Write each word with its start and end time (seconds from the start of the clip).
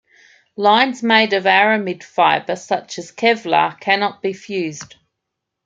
Lines 0.55 1.03
made 1.03 1.31
of 1.33 1.43
aramid 1.45 2.03
fiber 2.03 2.55
such 2.55 2.97
as 2.97 3.11
Kevlar 3.11 3.79
cannot 3.79 4.23
be 4.23 4.33
fused. 4.33 4.95